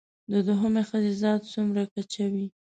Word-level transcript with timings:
د 0.31 0.33
دوهمې 0.47 0.83
ښځې 0.89 1.11
ذات 1.21 1.41
څومره 1.53 1.81
کچه 1.93 2.25
وي 2.33 2.47